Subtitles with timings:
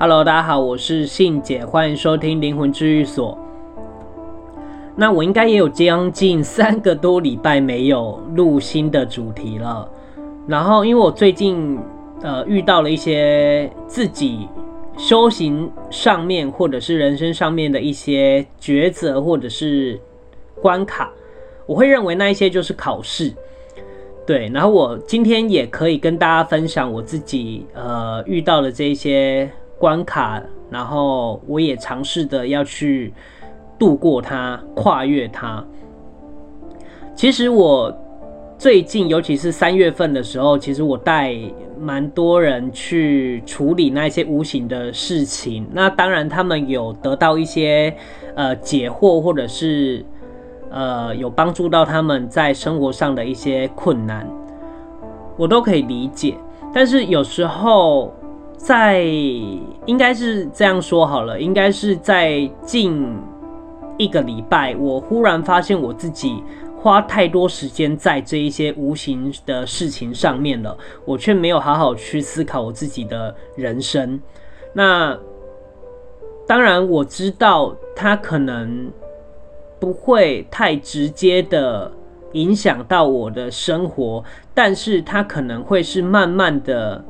[0.00, 3.36] Hello，大家好，我是信姐，欢迎收听灵魂治愈所。
[4.94, 9.90] 那我应该也有将近三个多礼拜没有录新的主题了。
[10.46, 11.76] 然后，因为我最近
[12.22, 14.46] 呃遇到了一些自己
[14.96, 20.00] 修行上面或者是人生上面的一些抉择或者是
[20.62, 21.10] 关卡，
[21.66, 23.34] 我会认为那一些就是考试。
[24.24, 29.50] 对，然后我今天也可以跟大家分享我自己呃遇到的这些。
[29.78, 33.14] 关卡，然后我也尝试的要去
[33.78, 35.64] 度过它，跨越它。
[37.14, 37.96] 其实我
[38.58, 41.32] 最近，尤其是三月份的时候，其实我带
[41.78, 45.64] 蛮多人去处理那些无形的事情。
[45.72, 47.94] 那当然，他们有得到一些
[48.34, 50.04] 呃解惑，或者是
[50.70, 54.28] 呃有帮助到他们在生活上的一些困难，
[55.36, 56.34] 我都可以理解。
[56.74, 58.12] 但是有时候。
[58.58, 59.00] 在
[59.86, 63.16] 应该是这样说好了，应该是在近
[63.96, 66.42] 一个礼拜，我忽然发现我自己
[66.76, 74.20] 花太多时间在这一些无形的事情上面了，我却没有好好去思考我自己的人生。
[74.72, 75.16] 那
[76.46, 78.90] 当然我知道它可能
[79.78, 81.90] 不会太直接的
[82.32, 87.02] 影响到我的生活，但是它可能会是慢慢的。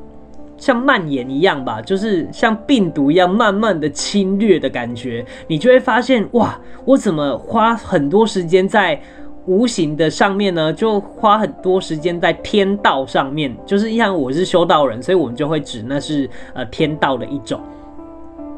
[0.59, 9.01] 像蔓延一样吧，就是像病毒一样慢慢的侵略的感觉，你就会发现哇，我怎么花很多时间在
[9.45, 10.71] 无形的上面呢？
[10.71, 17.59] 就花很多时间在天道上面，就是像我是修道人，所以我们就会指那是呃天道的一种。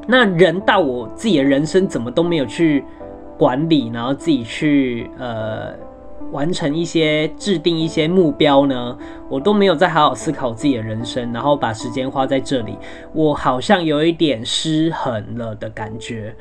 [0.07, 2.83] 那人道我自己的人生怎么都没有去
[3.37, 5.90] 管理，然后自己去呃。
[6.31, 8.97] 完成一些制定一些目标呢，
[9.29, 12.77] 我都没有再好好思考自己的人生，然后把时间花在这里，
[13.13, 16.35] 我好像有一点失衡了的感觉。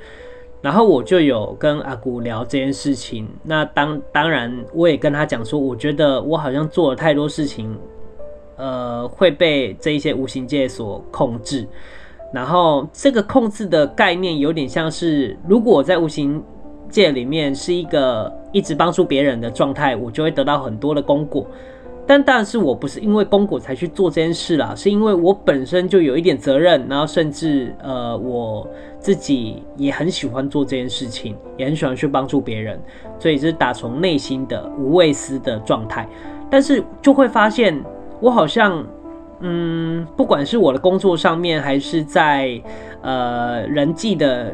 [0.63, 7.75] 然后我就有跟阿古聊这件事情，那当当然我也跟他讲说，我觉得我好像做了太多事情，
[8.57, 11.67] 呃，会被这一些无形界所控制。
[12.33, 16.41] 然后这个控制的概念有点像是，如果我在无形
[16.91, 21.47] 界里面是一个一直帮助别人的状态，我就会得到很多的功果。
[22.07, 28.67] 但但是我不是因为功果才去做这件事啦，是因为我本身就有一点责任，然后甚至呃我
[28.99, 32.81] 自己也很喜欢做这件事情，也很喜欢去帮助别人，
[33.19, 36.09] 所以是打从内心的无畏思的状态。
[36.51, 37.81] 但是就会发现，
[38.19, 38.85] 我好像
[39.39, 42.61] 嗯，不管是我的工作上面，还是在
[43.03, 44.53] 呃人际的。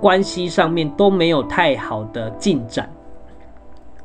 [0.00, 2.88] 关系上面都没有太好的进展，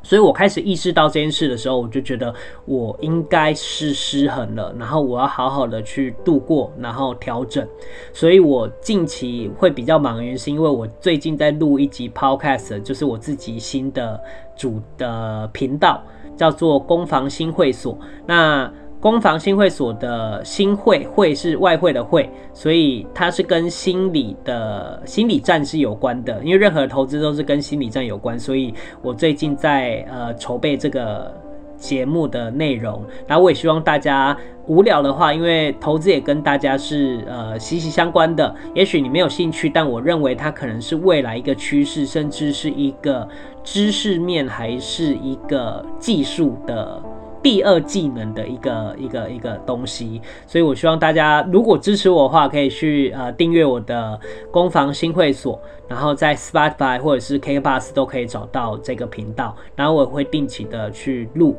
[0.02, 2.34] 所以我开始意识到这件事的时候，我就觉得
[2.66, 7.66] 我应该是失衡了，然后我要好好的去度过，然后调整。
[8.12, 14.20] 所以我近期会比较忙，原因是因为我最近在录一集 Podcast，就是我自己新的
[14.56, 16.02] 主的频道，
[16.36, 17.96] 叫做攻防新会所。
[18.26, 18.70] 那
[19.04, 26.42] 攻防新会所的新会会是外汇的会，所以它是跟心理的心理战是有关的。
[26.42, 28.72] 因为任何投资都是跟心理战有关，所以
[29.02, 31.30] 我最近在呃筹备这个
[31.76, 33.04] 节目的内容。
[33.26, 34.34] 然后我也希望大家
[34.68, 38.54] 无聊的话，因为投资也跟大家是呃息息相关的。
[38.74, 43.28] 也许你没有兴趣，但我认为它可能是未来一个趋势，甚至是一个
[43.62, 47.02] 知识面，还是一个技术的。
[47.44, 54.18] 第二技能的一个一个一个东西，所以我希望大家如果支持我的话，可以去呃订阅我的
[54.50, 61.54] 攻防新会所，然后在 Spotify 或者是 KKBOX 都可以找到这个频道，然后我会定期的去录。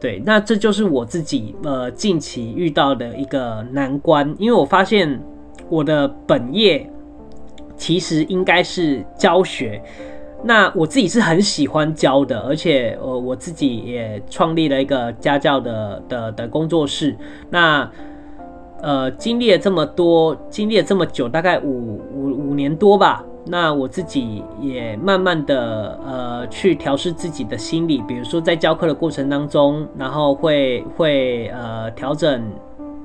[0.00, 5.22] 对，那这就是我自己呃近期遇到的一个难关，因为我发现
[5.68, 6.90] 我的本业
[7.76, 9.80] 其实应该是教学。
[10.46, 17.16] 那我自己是很喜欢教的，而且呃，我自己也创立了一个家教的的的工作室。
[17.48, 17.90] 那
[18.82, 23.24] 呃，经历了这么多，经历了这么久，大概五五五年多吧。
[23.46, 32.42] 那我自己也慢慢的呃去调试自己的心理，比如说在教课的过程当中，然后会会呃调整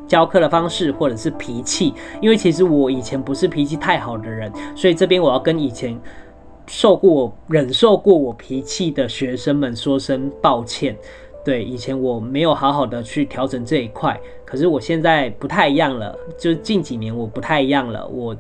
[0.05, 5.97] 教课的方式或者是脾气，因为其实我以前不是脾气太好的人，所以这边我要跟以前。
[6.69, 10.95] 受过、忍受过我脾气的学生们说声抱歉。
[11.43, 16.15] 对，以前我没有好好的去调整这一块，可是我现在不太一样了。
[16.37, 18.37] 就近几年我不太一样了，我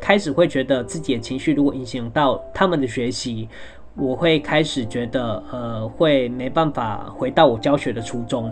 [0.00, 3.46] 开始会觉得自己的情绪如果影响到他们的学习，
[3.94, 8.50] 我会开始觉得呃会没办法回到我教学的初衷。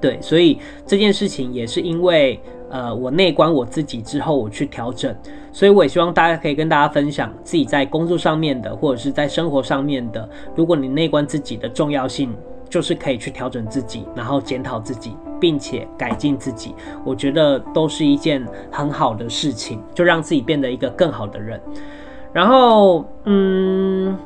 [0.00, 2.40] 对，所以这件事情也是因为
[2.70, 5.14] 呃我内观我自己之后我去调整，
[5.52, 12.34] 所以我也希望大家可以跟大家分享自己在工作上面的或者是在生活上面的，如果你内观自己的重要性。
[12.68, 21.60] 就是可以去调整自己，然后检讨自己，并且改进自己，我觉得都是一件很好的事情，就让自己变得一个更好的人。
[22.32, 24.18] 然后，嗯，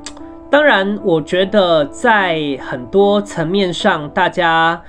[0.49, 4.83] 当然，我觉得在很多层面上，大家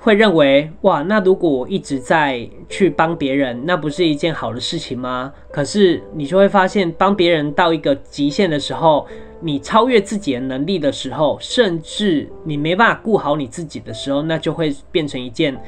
[0.00, 5.32] 会认为，哇，那如果我一直在去帮别人，那不是一件好的事情吗？
[5.52, 9.06] 可是你就会发现，帮别人到一个极限的时候。
[9.42, 15.58] 你超越自己的能力的时候，甚至你没办法顾好你自己的时候，那就会变成一件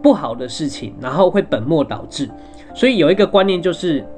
[0.00, 2.30] 不好的事情，然后会本末倒置。
[2.72, 4.06] 所以有一个观念就是“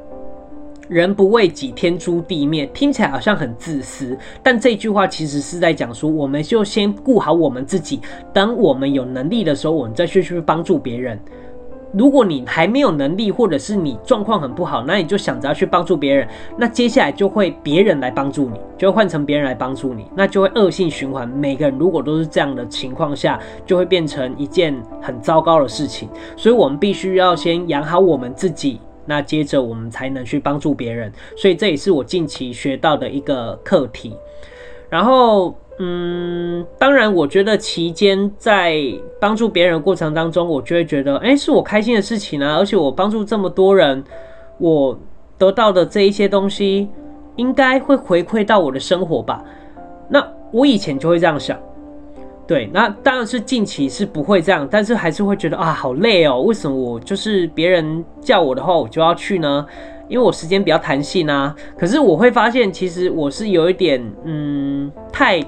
[0.88, 8.00] 人不为己，天诛地灭”，听起来好像很自私，但这句话其实是在讲说，我们就先顾好我们自己，
[8.32, 11.18] 等我们有能力的时候，我们再去去帮助别人。
[11.92, 16.28] 如果你还没有能力，或者是你状况很不好，那你就想着要去帮助别人，
[16.58, 21.26] 那接下来就会别人来帮助你，就会换成别人来帮助你，那就会恶性循环。
[21.26, 26.08] 每个人如果都是这样的情况下，就会变成一件很糟糕的事情。
[26.36, 31.12] 所以我们必须要先养好我们自己，那接着我们才能去帮助别人。
[31.36, 34.14] 所以这也是我近期学到的一个课题。
[34.90, 35.54] 然后。
[35.78, 38.80] 嗯，当然，我觉得期间在
[39.20, 42.56] 帮助别人的过程当中，我就会觉得，哎，是我开心的事情啊！
[42.56, 44.02] 而且我帮助这么多人，
[44.56, 44.98] 我
[45.36, 46.88] 得到的这一些东西，
[47.36, 49.44] 应该会回馈到我的生活吧？
[50.08, 51.60] 那我以前就会这样想，
[52.46, 56.40] 对，那当然是近期是不会这样，但是还是会觉得啊，好累哦！
[56.42, 59.66] 为什么我就是别人叫我的话，我就要去呢？
[60.08, 65.42] 因为我时间比较弹性啊，可是我会发现，其实我是有一点，嗯，太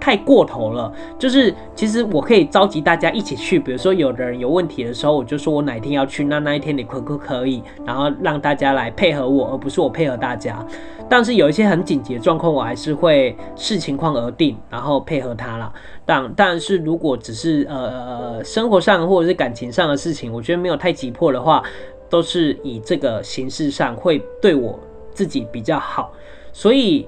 [0.00, 0.92] 太过头了。
[1.18, 7.62] 就是其实我可以召集大家一起去，比如说有的人有问题的时候，我就说我哪一天要去，那那一天你可不可以？
[7.84, 10.64] 然后让大家来配合我，而不是我配合大家。
[11.08, 15.72] 但是有一些很紧急的状况，我还是会视情况而定，然后配合他啦。
[16.04, 21.62] 但但是如果只是呃生活上或者是感情上的事情，我觉得没有太急迫的话。
[22.10, 24.80] 都是以这个形式上会对我
[25.12, 26.10] 自己比较好，
[26.54, 27.06] 所以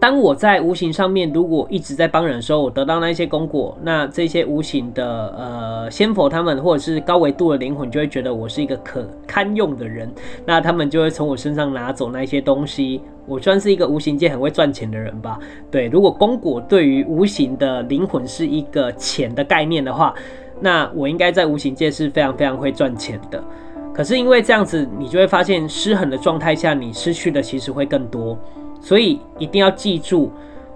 [0.00, 5.04] 当我在无形上面如果一直在帮人的时候，我得到那些功果，那这些无形的
[5.36, 10.10] 呃仙佛他们或者是高维度的灵魂就会觉得我是一个可堪用的人，
[10.46, 13.02] 那他们就会从我身上拿走那些东西。
[13.26, 15.38] 我算是一个无形界很会赚钱的人吧？
[15.70, 20.14] 对，如果功果对于无形的灵魂是一个钱的概念的话，
[20.60, 23.44] 那我应该在无形界是非常非常会赚钱的。
[23.92, 28.36] 可是因为这样子，你就会发现失衡的状态下，你失去的其实会更多。
[28.80, 30.30] 所以一定要记住，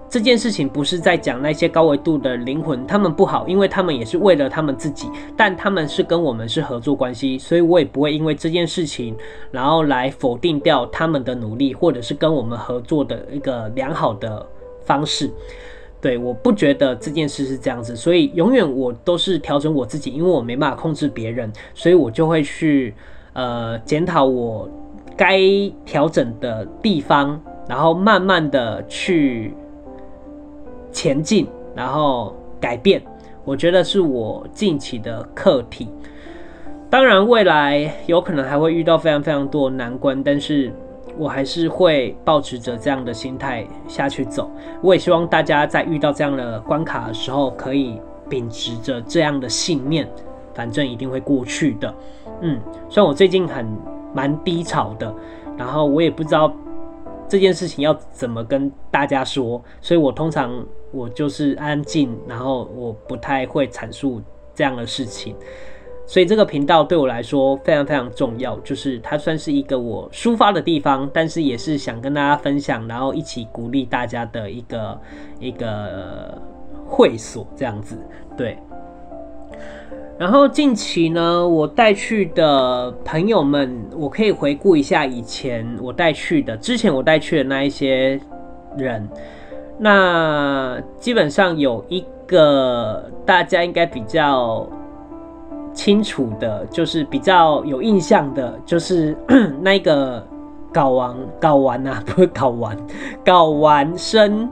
[0.07, 9.15] 这件事情不是在讲那些高维度的灵魂，他们不好，因为他们也是为了他们自己，但他们是跟我们是合作关系，所以我也不会因为这件事情，
[9.51, 14.45] 然后来否定掉他们的努力，或者是跟我们合作的一个良好的
[14.85, 15.29] 方式。
[15.99, 22.93] 对，我不觉得这件事是这样子，所以永远我都是调整我自己，因为我没办法控制别人，所以我就会去
[23.33, 24.69] 呃检讨我
[25.17, 25.39] 该
[25.83, 29.53] 调整的地方，然后慢慢的去
[30.91, 33.01] 前进，然后改变。
[33.43, 35.89] 我觉得是我近期的课题。
[36.89, 40.71] 当然，未来有可能还会遇到非常非常多难关，但是。
[41.17, 44.51] 我还是会抱持着这样的心态下去走。
[44.81, 50.05] 我也希望大家在遇到这样的关卡的时候，可以秉持着这样的信念，
[50.53, 51.95] 反正一定会过去的。
[52.41, 53.65] 嗯，虽然我最近很
[54.13, 55.15] 蛮低潮的，
[55.55, 56.53] 然后我也不知道
[57.27, 64.21] 这件事情要怎么跟大家说，所以我通常我就是安静，然后我不太会阐述
[64.53, 65.35] 这样的事情。
[66.07, 75.01] 所以这个频道对我来说非常非常重要，就是它算是一个我抒发的地方，但是也是想跟大家分享，然后一起鼓励大家的一个
[75.39, 76.39] 一个
[76.85, 77.97] 会所这样子。
[78.37, 78.57] 对。
[80.17, 88.19] 然后近期呢，我带去的朋友们，我可以回顾一下以前我带去的，之前我带去的那一些
[88.77, 89.07] 人，
[89.77, 94.67] 那基本上有一个大家应该比较。
[95.73, 99.13] 清楚的，就是比较有印象的，就是
[99.59, 100.25] 那个
[100.73, 102.77] 睾丸，睾丸啊，不是睾丸，
[103.25, 104.49] 睾丸生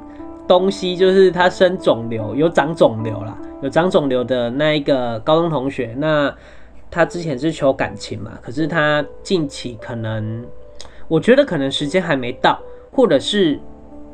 [0.47, 6.33] 东西，就是他生肿瘤，有长肿瘤啦，有长肿瘤的那一个高中同学，那
[6.89, 10.45] 他之前是求感情嘛，可是他近期可能，
[11.07, 12.59] 我觉得可能时间还没到，
[12.91, 13.59] 或者是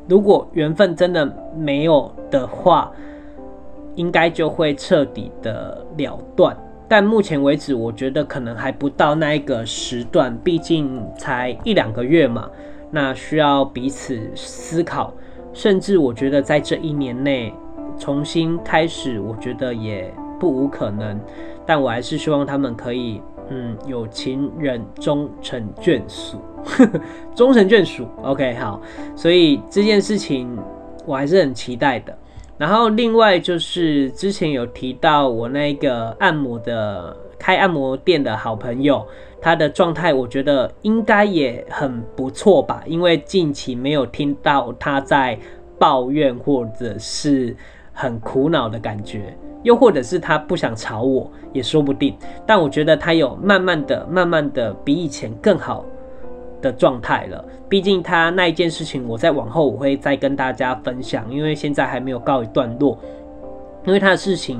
[0.08, 2.92] 如果缘分真的没有的话。
[3.96, 6.56] 应该就会彻底的了断。
[6.88, 12.50] 但目前为止，我觉得可能还不到那一个时段，毕竟才一两个月嘛。
[12.92, 15.14] 那需要彼此思考，
[15.54, 17.54] 甚至我觉得在这一年内
[17.98, 21.20] 重新开始，我觉得也不无可能。
[21.66, 26.38] 但我还是希望他们可以，嗯，有情人终成眷属，
[27.36, 28.08] 终成眷属。
[28.24, 28.82] OK，好，
[29.16, 30.58] 所以这件事情
[31.06, 32.18] 我还是很期待的。
[32.58, 39.08] 然后另外就是之前有提到我那个按摩的开按摩店的好朋友，
[39.42, 45.40] 他的状态我觉得应该也很不错吧，因为近期没有听到他在
[45.80, 47.56] 抱怨或者是
[47.94, 52.16] 很苦恼的感觉，又或者是他不想吵我也说不定。
[52.46, 55.86] 但我觉得他有慢慢的、慢慢的比以前更好
[56.62, 63.00] 的状态了，毕竟他那一件事情，我在往后我会再跟大家分享，因为现在还没有告一段落。
[63.86, 64.60] 因为他的事情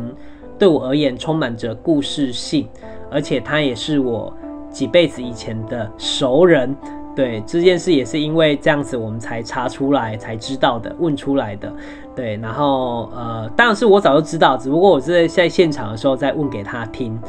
[0.60, 2.68] 对我而言充满着故事性，
[3.10, 4.32] 而且他也是我
[4.70, 6.76] 几辈子以前的熟人。
[7.16, 11.74] 对，这件事也是因为这样子，我们才查出来才知道的，问出来的。
[12.16, 17.20] 对，然后呃，当然是我早就知道，只不过我是在在现场的时候再问给他听。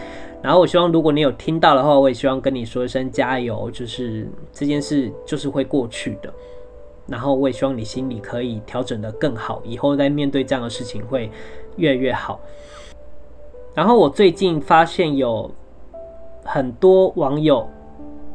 [0.43, 6.33] 然后我希望，如果你有听到的话，我也希望跟你说一声加油，就是这件事就是会过去的。
[7.07, 11.31] 然后我也希望你心里可以调整得更好，以后在面对这样的事情会
[11.77, 12.41] 越来越好。
[13.75, 15.51] 然后我最近发现有
[16.45, 17.67] 很多网友，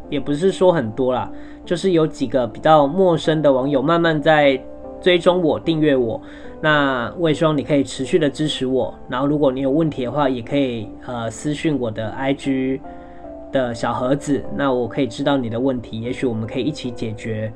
[0.10, 1.30] 也不是说很多啦，
[1.65, 4.60] 就是有几个比较陌生的网友慢慢在
[5.01, 6.22] 追踪我、订阅我。
[6.62, 12.80] 那我也希望你可以持续的支持我，然后如果你有问题的话，也可以呃私讯我的 IG
[13.51, 17.54] 的小盒子，那我可以知道你的问题，也许我们可以一起解决。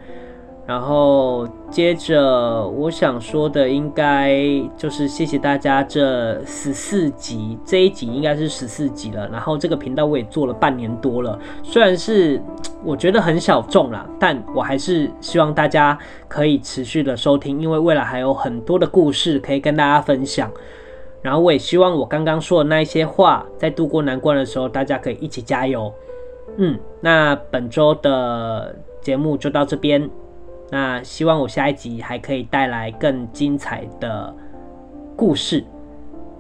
[0.70, 4.40] 然后接着我想说的，应该
[4.78, 9.28] 就是谢谢大家这十四集，这一集应该是十四集了。
[9.30, 12.40] 然后这个频道我也做了半年多了，虽然是
[12.84, 15.98] 我觉得很小众啦，但我还是希望大家
[16.28, 20.52] 可以持续的收听，因为未来还有很多的故事可以跟大家分享。
[21.24, 25.92] 然后我也希望我刚刚说的那一些话，在度过难关的时候，大家可以一起加油。
[26.58, 30.08] 嗯，那本周的节目就到这边。
[30.72, 34.34] 那希望我下一集还可以带来更精彩的
[35.16, 35.64] 故事。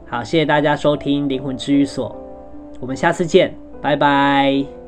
[0.08, 2.16] 好，谢谢大家收听灵魂治愈所，
[2.80, 4.79] 我们下次见，拜拜。